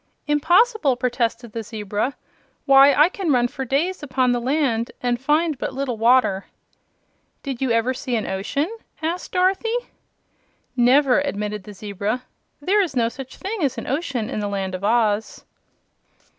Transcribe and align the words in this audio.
"Impossible!" 0.25 0.95
protested 0.95 1.51
the 1.53 1.61
zebra. 1.61 2.15
"Why, 2.65 2.91
I 2.91 3.07
can 3.07 3.31
run 3.31 3.47
for 3.47 3.65
days 3.65 4.01
upon 4.01 4.31
the 4.31 4.39
land, 4.39 4.91
and 5.03 5.21
find 5.21 5.59
but 5.59 5.75
little 5.75 5.95
water." 5.95 6.47
"Did 7.43 7.61
you 7.61 7.69
ever 7.69 7.93
see 7.93 8.15
an 8.15 8.25
ocean?" 8.25 8.67
asked 9.03 9.33
Dorothy. 9.33 9.75
"Never," 10.75 11.19
admitted 11.19 11.65
the 11.65 11.73
zebra. 11.73 12.23
"There 12.59 12.81
is 12.81 12.95
no 12.95 13.09
such 13.09 13.37
thing 13.37 13.61
as 13.61 13.77
an 13.77 13.85
ocean 13.85 14.27
in 14.27 14.39
the 14.39 14.47
Land 14.49 14.73
of 14.73 14.83
Oz." 14.83 15.45